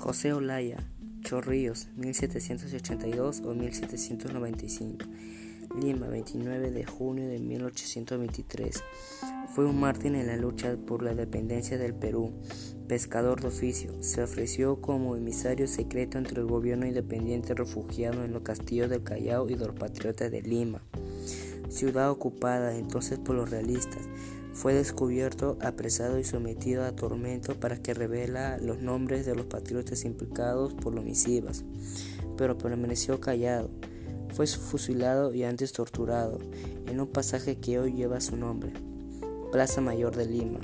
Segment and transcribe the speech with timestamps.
[0.00, 0.78] José Olaya,
[1.20, 5.04] Chorrillos, 1782 o 1795.
[5.78, 8.82] Lima, 29 de junio de 1823.
[9.54, 12.32] Fue un mártir en la lucha por la dependencia del Perú.
[12.88, 18.42] Pescador de oficio, se ofreció como emisario secreto entre el gobierno independiente refugiado en los
[18.42, 20.82] castillos del Callao y los patriotas de Lima.
[21.68, 24.08] Ciudad ocupada entonces por los realistas,
[24.60, 30.04] fue descubierto, apresado y sometido a tormento para que revela los nombres de los patriotas
[30.04, 31.64] implicados por los misivas,
[32.36, 33.70] pero permaneció callado.
[34.34, 36.40] Fue fusilado y antes torturado
[36.86, 38.74] en un pasaje que hoy lleva su nombre,
[39.50, 40.60] Plaza Mayor de Lima,